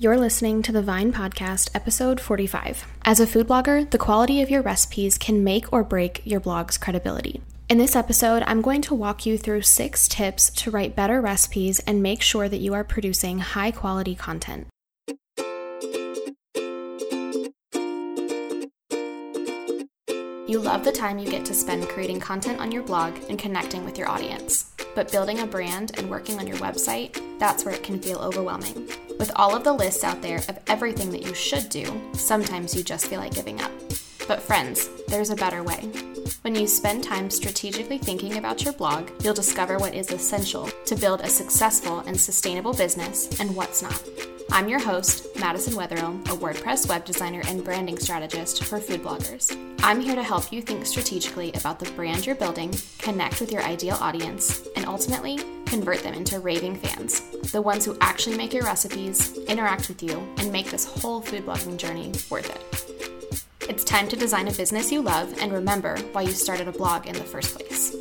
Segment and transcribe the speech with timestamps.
[0.00, 2.86] You're listening to the Vine Podcast, episode 45.
[3.02, 6.78] As a food blogger, the quality of your recipes can make or break your blog's
[6.78, 7.42] credibility.
[7.68, 11.80] In this episode, I'm going to walk you through six tips to write better recipes
[11.80, 14.68] and make sure that you are producing high quality content.
[20.48, 23.84] You love the time you get to spend creating content on your blog and connecting
[23.84, 24.72] with your audience.
[24.94, 28.88] But building a brand and working on your website, that's where it can feel overwhelming.
[29.20, 31.84] With all of the lists out there of everything that you should do,
[32.14, 33.70] sometimes you just feel like giving up.
[34.26, 35.90] But friends, there's a better way.
[36.40, 40.96] When you spend time strategically thinking about your blog, you'll discover what is essential to
[40.96, 44.02] build a successful and sustainable business and what's not.
[44.52, 49.56] I'm your host, Madison Wetherill, a WordPress web designer and branding strategist for food bloggers.
[49.80, 53.62] I'm here to help you think strategically about the brand you're building, connect with your
[53.62, 57.20] ideal audience, and ultimately convert them into raving fans,
[57.52, 61.46] the ones who actually make your recipes, interact with you, and make this whole food
[61.46, 63.40] blogging journey worth it.
[63.70, 67.06] It's time to design a business you love and remember why you started a blog
[67.06, 67.99] in the first place.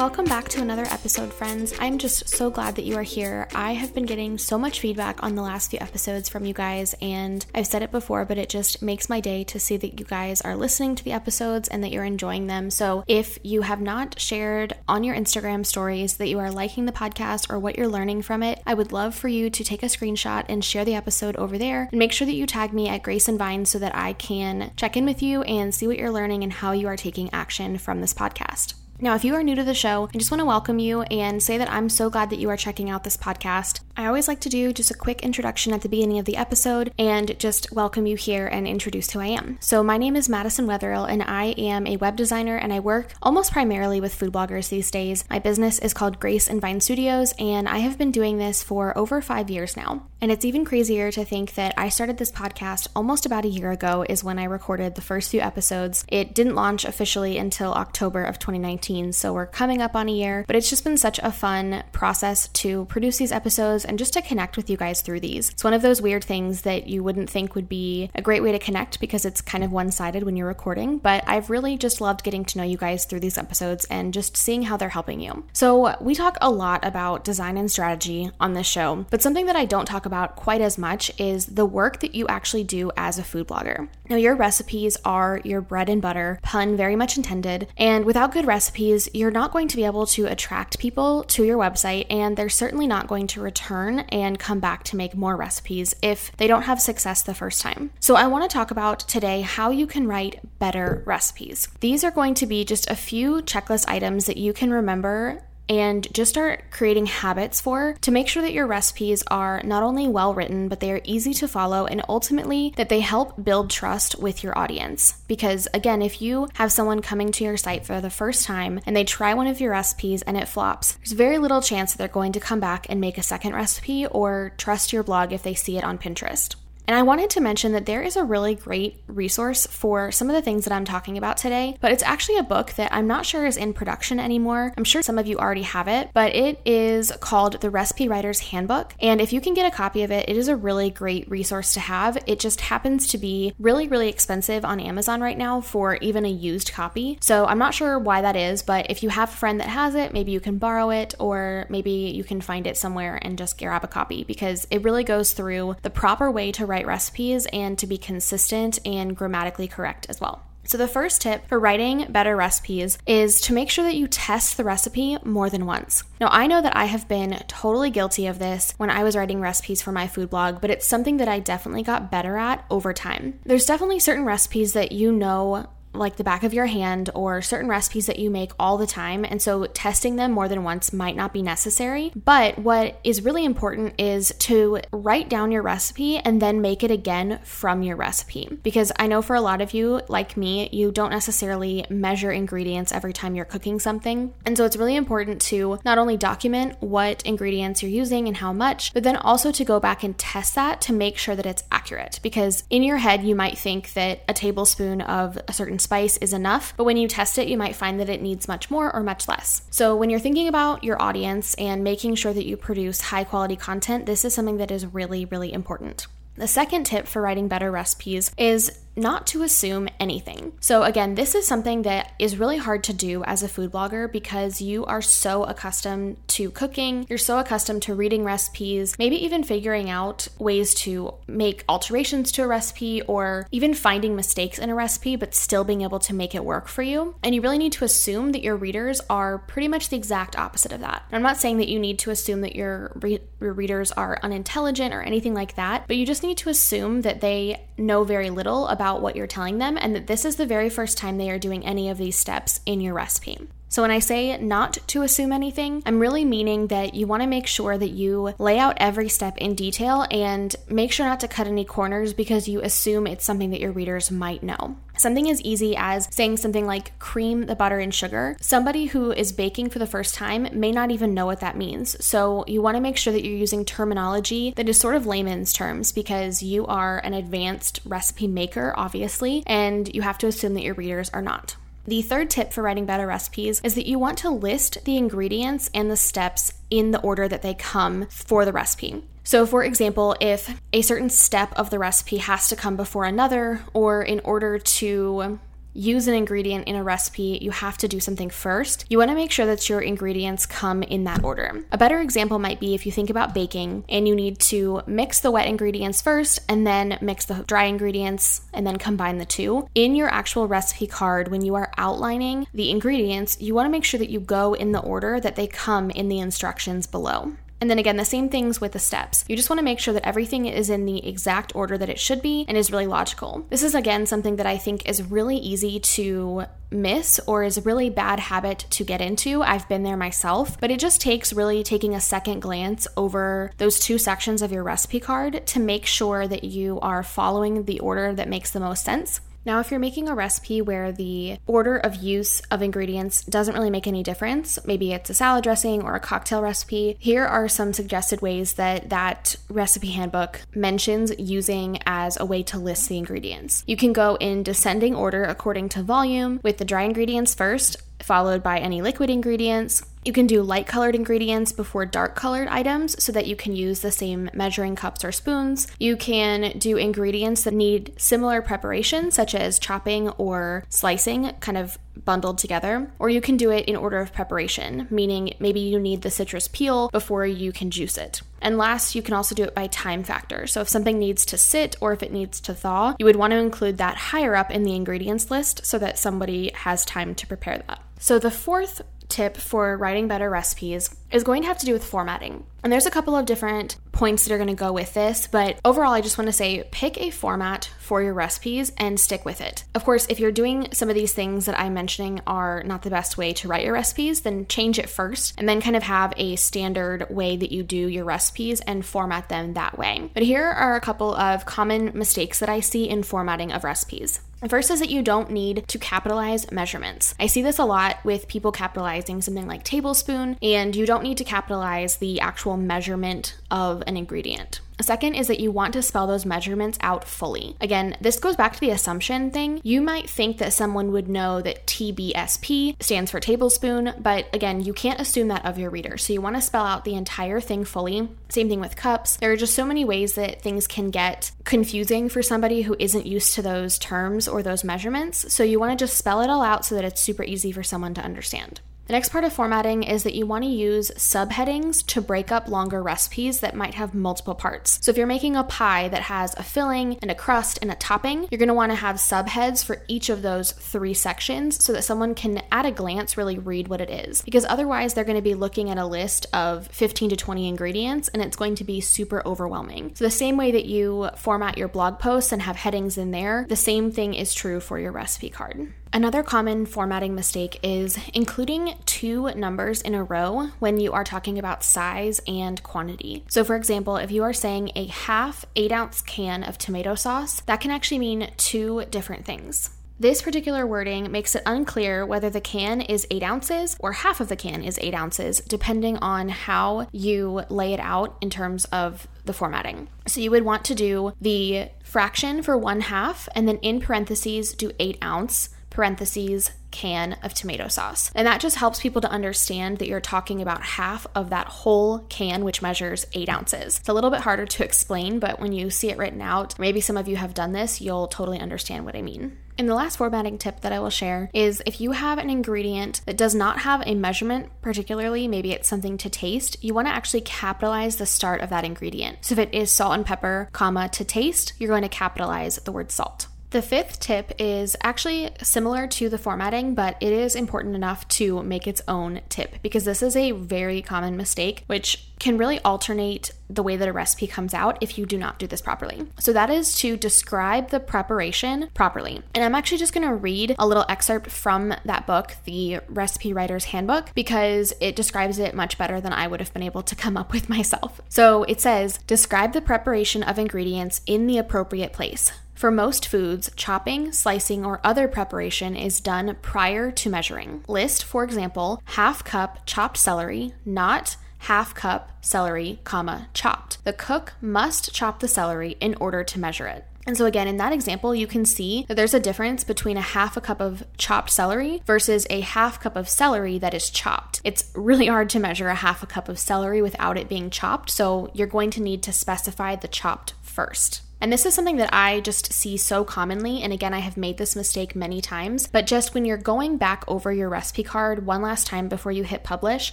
[0.00, 1.74] Welcome back to another episode, friends.
[1.78, 3.46] I'm just so glad that you are here.
[3.54, 6.94] I have been getting so much feedback on the last few episodes from you guys,
[7.02, 10.06] and I've said it before, but it just makes my day to see that you
[10.06, 12.70] guys are listening to the episodes and that you're enjoying them.
[12.70, 16.92] So if you have not shared on your Instagram stories that you are liking the
[16.92, 19.86] podcast or what you're learning from it, I would love for you to take a
[19.86, 21.90] screenshot and share the episode over there.
[21.92, 24.70] And make sure that you tag me at Grace and Vine so that I can
[24.76, 27.76] check in with you and see what you're learning and how you are taking action
[27.76, 28.79] from this podcast.
[29.02, 31.42] Now, if you are new to the show, I just want to welcome you and
[31.42, 33.80] say that I'm so glad that you are checking out this podcast.
[33.96, 36.92] I always like to do just a quick introduction at the beginning of the episode
[36.98, 39.56] and just welcome you here and introduce who I am.
[39.60, 43.14] So, my name is Madison Wetherill, and I am a web designer and I work
[43.22, 45.24] almost primarily with food bloggers these days.
[45.30, 48.96] My business is called Grace and Vine Studios, and I have been doing this for
[48.98, 50.08] over five years now.
[50.20, 53.70] And it's even crazier to think that I started this podcast almost about a year
[53.70, 56.04] ago, is when I recorded the first few episodes.
[56.08, 60.44] It didn't launch officially until October of 2019 so we're coming up on a year.
[60.48, 64.22] But it's just been such a fun process to produce these episodes and just to
[64.22, 65.50] connect with you guys through these.
[65.50, 68.50] It's one of those weird things that you wouldn't think would be a great way
[68.50, 70.98] to connect because it's kind of one sided when you're recording.
[70.98, 74.36] But I've really just loved getting to know you guys through these episodes and just
[74.36, 75.44] seeing how they're helping you.
[75.52, 79.56] So we talk a lot about design and strategy on this show, but something that
[79.56, 83.18] I don't talk about quite as much is the work that you actually do as
[83.18, 83.88] a food blogger.
[84.08, 88.46] Now, your recipes are your bread and butter, pun very much intended, and without good
[88.46, 92.36] recipes, recipes, you're not going to be able to attract people to your website, and
[92.36, 96.46] they're certainly not going to return and come back to make more recipes if they
[96.46, 97.90] don't have success the first time.
[98.00, 101.68] So, I want to talk about today how you can write better recipes.
[101.80, 106.06] These are going to be just a few checklist items that you can remember and
[106.12, 110.34] just start creating habits for to make sure that your recipes are not only well
[110.34, 114.42] written, but they are easy to follow and ultimately that they help build trust with
[114.42, 115.22] your audience.
[115.28, 118.96] Because again, if you have someone coming to your site for the first time and
[118.96, 122.08] they try one of your recipes and it flops, there's very little chance that they're
[122.08, 125.54] going to come back and make a second recipe or trust your blog if they
[125.54, 126.56] see it on Pinterest.
[126.90, 130.34] And I wanted to mention that there is a really great resource for some of
[130.34, 133.24] the things that I'm talking about today, but it's actually a book that I'm not
[133.24, 134.74] sure is in production anymore.
[134.76, 138.40] I'm sure some of you already have it, but it is called The Recipe Writer's
[138.40, 138.92] Handbook.
[138.98, 141.74] And if you can get a copy of it, it is a really great resource
[141.74, 142.18] to have.
[142.26, 146.28] It just happens to be really, really expensive on Amazon right now for even a
[146.28, 147.18] used copy.
[147.20, 149.94] So I'm not sure why that is, but if you have a friend that has
[149.94, 153.60] it, maybe you can borrow it, or maybe you can find it somewhere and just
[153.60, 157.78] grab a copy because it really goes through the proper way to write recipes and
[157.78, 160.42] to be consistent and grammatically correct as well.
[160.64, 164.56] So, the first tip for writing better recipes is to make sure that you test
[164.56, 166.04] the recipe more than once.
[166.20, 169.40] Now, I know that I have been totally guilty of this when I was writing
[169.40, 172.92] recipes for my food blog, but it's something that I definitely got better at over
[172.92, 173.40] time.
[173.44, 177.68] There's definitely certain recipes that you know like the back of your hand or certain
[177.68, 179.24] recipes that you make all the time.
[179.24, 182.12] And so testing them more than once might not be necessary.
[182.14, 186.90] But what is really important is to write down your recipe and then make it
[186.90, 188.58] again from your recipe.
[188.62, 192.92] Because I know for a lot of you, like me, you don't necessarily measure ingredients
[192.92, 194.32] every time you're cooking something.
[194.46, 198.52] And so it's really important to not only document what ingredients you're using and how
[198.52, 201.64] much, but then also to go back and test that to make sure that it's
[201.72, 202.20] accurate.
[202.22, 206.32] Because in your head, you might think that a tablespoon of a certain spice is
[206.32, 209.02] enough, but when you test it, you might find that it needs much more or
[209.02, 209.62] much less.
[209.70, 213.56] So, when you're thinking about your audience and making sure that you produce high quality
[213.56, 216.06] content, this is something that is really, really important.
[216.36, 220.52] The second tip for writing better recipes is not to assume anything.
[220.60, 224.10] So, again, this is something that is really hard to do as a food blogger
[224.10, 229.44] because you are so accustomed to cooking, you're so accustomed to reading recipes, maybe even
[229.44, 234.74] figuring out ways to make alterations to a recipe or even finding mistakes in a
[234.74, 237.14] recipe, but still being able to make it work for you.
[237.22, 240.72] And you really need to assume that your readers are pretty much the exact opposite
[240.72, 241.02] of that.
[241.12, 244.94] I'm not saying that you need to assume that your, re- your readers are unintelligent
[244.94, 248.66] or anything like that, but you just need to assume that they know very little
[248.80, 251.38] about what you're telling them and that this is the very first time they are
[251.38, 253.46] doing any of these steps in your recipe.
[253.70, 257.28] So, when I say not to assume anything, I'm really meaning that you want to
[257.28, 261.28] make sure that you lay out every step in detail and make sure not to
[261.28, 264.76] cut any corners because you assume it's something that your readers might know.
[264.98, 268.36] Something as easy as saying something like cream the butter and sugar.
[268.40, 272.04] Somebody who is baking for the first time may not even know what that means.
[272.04, 275.52] So, you want to make sure that you're using terminology that is sort of layman's
[275.52, 280.64] terms because you are an advanced recipe maker, obviously, and you have to assume that
[280.64, 281.54] your readers are not.
[281.86, 285.70] The third tip for writing better recipes is that you want to list the ingredients
[285.74, 289.02] and the steps in the order that they come for the recipe.
[289.24, 293.62] So, for example, if a certain step of the recipe has to come before another,
[293.72, 295.38] or in order to
[295.72, 298.84] use an ingredient in a recipe, you have to do something first.
[298.88, 301.64] You want to make sure that your ingredients come in that order.
[301.72, 305.20] A better example might be if you think about baking and you need to mix
[305.20, 309.68] the wet ingredients first and then mix the dry ingredients and then combine the two.
[309.74, 313.84] In your actual recipe card, when you are outlining the ingredients, you want to make
[313.84, 317.32] sure that you go in the order that they come in the instructions below.
[317.60, 319.24] And then again, the same things with the steps.
[319.28, 322.00] You just want to make sure that everything is in the exact order that it
[322.00, 323.46] should be and is really logical.
[323.50, 327.62] This is again something that I think is really easy to miss or is a
[327.62, 329.42] really bad habit to get into.
[329.42, 333.80] I've been there myself, but it just takes really taking a second glance over those
[333.80, 338.14] two sections of your recipe card to make sure that you are following the order
[338.14, 339.20] that makes the most sense.
[339.44, 343.70] Now, if you're making a recipe where the order of use of ingredients doesn't really
[343.70, 347.72] make any difference, maybe it's a salad dressing or a cocktail recipe, here are some
[347.72, 353.64] suggested ways that that recipe handbook mentions using as a way to list the ingredients.
[353.66, 358.42] You can go in descending order according to volume, with the dry ingredients first, followed
[358.42, 363.12] by any liquid ingredients, you can do light colored ingredients before dark colored items so
[363.12, 365.66] that you can use the same measuring cups or spoons.
[365.78, 371.76] You can do ingredients that need similar preparation, such as chopping or slicing, kind of
[372.02, 372.90] bundled together.
[372.98, 376.48] Or you can do it in order of preparation, meaning maybe you need the citrus
[376.48, 378.22] peel before you can juice it.
[378.40, 380.46] And last, you can also do it by time factor.
[380.46, 383.32] So if something needs to sit or if it needs to thaw, you would want
[383.32, 387.26] to include that higher up in the ingredients list so that somebody has time to
[387.26, 387.82] prepare that.
[388.00, 391.84] So the fourth tip for writing better recipes is going to have to do with
[391.84, 392.44] formatting.
[392.62, 395.58] And there's a couple of different points that are going to go with this, but
[395.64, 399.40] overall, I just want to say pick a format for your recipes and stick with
[399.40, 399.64] it.
[399.74, 402.90] Of course, if you're doing some of these things that I'm mentioning are not the
[402.90, 406.12] best way to write your recipes, then change it first and then kind of have
[406.16, 410.10] a standard way that you do your recipes and format them that way.
[410.12, 414.20] But here are a couple of common mistakes that I see in formatting of recipes.
[414.40, 417.14] The First is that you don't need to capitalize measurements.
[417.20, 421.18] I see this a lot with people capitalizing something like tablespoon, and you don't need
[421.18, 424.60] to capitalize the actual measurement of an ingredient.
[424.80, 427.54] A second is that you want to spell those measurements out fully.
[427.60, 429.60] Again, this goes back to the assumption thing.
[429.62, 434.72] You might think that someone would know that TBSP stands for tablespoon, but again, you
[434.72, 435.98] can't assume that of your reader.
[435.98, 438.08] So you want to spell out the entire thing fully.
[438.30, 439.18] Same thing with cups.
[439.18, 443.04] There are just so many ways that things can get confusing for somebody who isn't
[443.04, 445.30] used to those terms or those measurements.
[445.30, 447.62] So you want to just spell it all out so that it's super easy for
[447.62, 448.62] someone to understand.
[448.90, 452.48] The next part of formatting is that you want to use subheadings to break up
[452.48, 454.80] longer recipes that might have multiple parts.
[454.82, 457.76] So if you're making a pie that has a filling and a crust and a
[457.76, 461.72] topping, you're going to want to have subheads for each of those three sections so
[461.72, 464.22] that someone can at a glance really read what it is.
[464.22, 468.08] Because otherwise they're going to be looking at a list of 15 to 20 ingredients
[468.08, 469.92] and it's going to be super overwhelming.
[469.94, 473.46] So the same way that you format your blog posts and have headings in there,
[473.48, 475.72] the same thing is true for your recipe card.
[475.92, 481.36] Another common formatting mistake is including two numbers in a row when you are talking
[481.36, 483.24] about size and quantity.
[483.28, 487.40] So, for example, if you are saying a half eight ounce can of tomato sauce,
[487.42, 489.70] that can actually mean two different things.
[489.98, 494.30] This particular wording makes it unclear whether the can is 8 ounces or half of
[494.30, 499.06] the can is 8 ounces, depending on how you lay it out in terms of
[499.26, 499.88] the formatting.
[500.06, 504.54] So you would want to do the fraction for one half and then in parentheses
[504.54, 508.10] do 8 ounce parentheses, can of tomato sauce.
[508.14, 512.00] And that just helps people to understand that you're talking about half of that whole
[512.08, 513.78] can, which measures eight ounces.
[513.78, 516.80] It's a little bit harder to explain, but when you see it written out, maybe
[516.80, 519.36] some of you have done this, you'll totally understand what I mean.
[519.58, 523.02] And the last formatting tip that I will share is if you have an ingredient
[523.04, 526.94] that does not have a measurement, particularly maybe it's something to taste, you want to
[526.94, 529.18] actually capitalize the start of that ingredient.
[529.20, 532.72] So if it is salt and pepper, comma, to taste, you're going to capitalize the
[532.72, 533.26] word salt.
[533.50, 538.44] The fifth tip is actually similar to the formatting, but it is important enough to
[538.44, 543.32] make its own tip because this is a very common mistake, which can really alternate
[543.48, 546.06] the way that a recipe comes out if you do not do this properly.
[546.20, 549.22] So, that is to describe the preparation properly.
[549.34, 553.64] And I'm actually just gonna read a little excerpt from that book, the Recipe Writer's
[553.64, 557.16] Handbook, because it describes it much better than I would have been able to come
[557.16, 558.00] up with myself.
[558.08, 562.32] So, it says, Describe the preparation of ingredients in the appropriate place.
[562.60, 567.64] For most foods, chopping, slicing, or other preparation is done prior to measuring.
[567.66, 573.82] List, for example, half cup chopped celery, not half cup celery, comma, chopped.
[573.84, 576.84] The cook must chop the celery in order to measure it.
[577.06, 580.02] And so, again, in that example, you can see that there's a difference between a
[580.02, 584.40] half a cup of chopped celery versus a half cup of celery that is chopped.
[584.44, 587.90] It's really hard to measure a half a cup of celery without it being chopped,
[587.90, 591.00] so you're going to need to specify the chopped first.
[591.20, 593.62] And this is something that I just see so commonly.
[593.62, 595.66] And again, I have made this mistake many times.
[595.66, 599.24] But just when you're going back over your recipe card one last time before you
[599.24, 599.92] hit publish,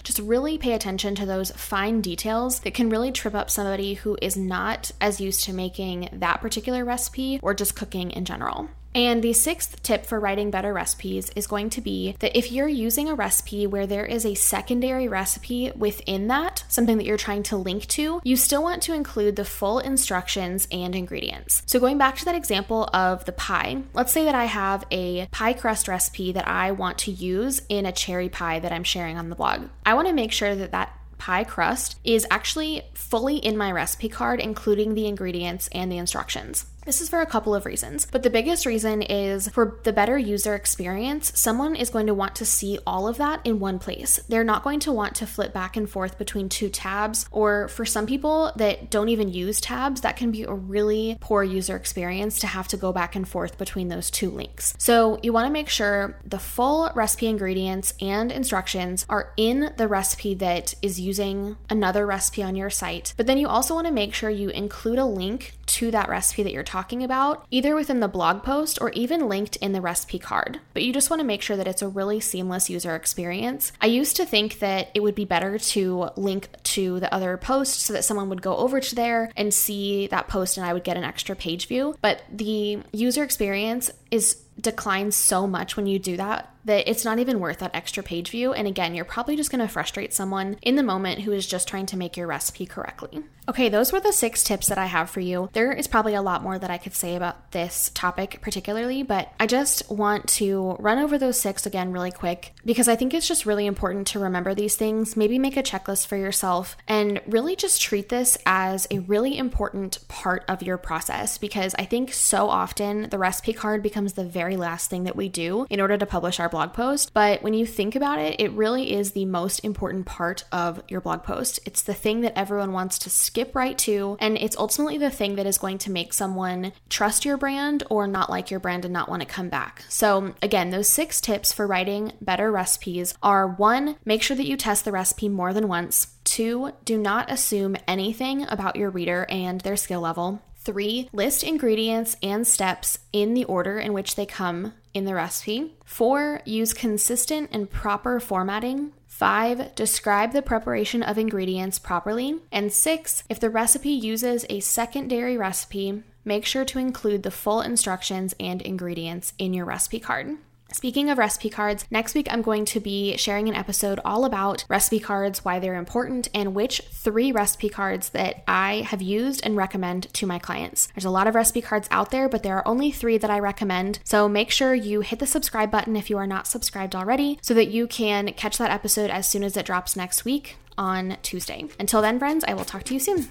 [0.00, 4.16] just really pay attention to those fine details that can really trip up somebody who
[4.22, 8.68] is not as used to making that particular recipe or just cooking in general.
[8.94, 12.68] And the sixth tip for writing better recipes is going to be that if you're
[12.68, 17.42] using a recipe where there is a secondary recipe within that, something that you're trying
[17.44, 21.62] to link to, you still want to include the full instructions and ingredients.
[21.66, 25.26] So, going back to that example of the pie, let's say that I have a
[25.26, 29.18] pie crust recipe that I want to use in a cherry pie that I'm sharing
[29.18, 29.68] on the blog.
[29.84, 34.08] I want to make sure that that pie crust is actually fully in my recipe
[34.08, 36.66] card, including the ingredients and the instructions.
[36.88, 40.16] This is for a couple of reasons, but the biggest reason is for the better
[40.16, 44.18] user experience, someone is going to want to see all of that in one place.
[44.26, 47.84] They're not going to want to flip back and forth between two tabs, or for
[47.84, 52.38] some people that don't even use tabs, that can be a really poor user experience
[52.38, 54.72] to have to go back and forth between those two links.
[54.78, 59.88] So you want to make sure the full recipe ingredients and instructions are in the
[59.88, 63.92] recipe that is using another recipe on your site, but then you also want to
[63.92, 68.00] make sure you include a link to that recipe that you're talking about, either within
[68.00, 70.60] the blog post or even linked in the recipe card.
[70.74, 73.72] But you just want to make sure that it's a really seamless user experience.
[73.80, 77.80] I used to think that it would be better to link to the other post
[77.80, 80.84] so that someone would go over to there and see that post and I would
[80.84, 81.96] get an extra page view.
[82.00, 87.18] But the user experience is declines so much when you do that that it's not
[87.18, 88.52] even worth that extra page view.
[88.52, 91.66] And again, you're probably just going to frustrate someone in the moment who is just
[91.66, 93.24] trying to make your recipe correctly.
[93.48, 95.48] Okay, those were the six tips that I have for you.
[95.54, 99.32] There is probably a lot more that I could say about this topic particularly, but
[99.40, 103.26] I just want to run over those six again really quick because I think it's
[103.26, 105.16] just really important to remember these things.
[105.16, 110.06] Maybe make a checklist for yourself and really just treat this as a really important
[110.08, 114.47] part of your process because I think so often the recipe card becomes the very
[114.56, 117.54] last thing that we do in order to publish our blog blog post, but when
[117.54, 121.60] you think about it, it really is the most important part of your blog post.
[121.64, 125.36] It's the thing that everyone wants to skip right to, and it's ultimately the thing
[125.36, 128.92] that is going to make someone trust your brand or not like your brand and
[128.92, 129.84] not want to come back.
[129.88, 134.56] So, again, those six tips for writing better recipes are one, make sure that you
[134.56, 136.14] test the recipe more than once.
[136.24, 140.42] Two, do not assume anything about your reader and their skill level.
[140.68, 145.78] Three, list ingredients and steps in the order in which they come in the recipe.
[145.82, 148.92] Four, use consistent and proper formatting.
[149.06, 152.40] Five, describe the preparation of ingredients properly.
[152.52, 157.62] And six, if the recipe uses a secondary recipe, make sure to include the full
[157.62, 160.36] instructions and ingredients in your recipe card.
[160.70, 164.64] Speaking of recipe cards, next week I'm going to be sharing an episode all about
[164.68, 169.56] recipe cards, why they're important, and which three recipe cards that I have used and
[169.56, 170.88] recommend to my clients.
[170.94, 173.38] There's a lot of recipe cards out there, but there are only three that I
[173.38, 174.00] recommend.
[174.04, 177.54] So make sure you hit the subscribe button if you are not subscribed already so
[177.54, 181.64] that you can catch that episode as soon as it drops next week on Tuesday.
[181.80, 183.30] Until then, friends, I will talk to you soon.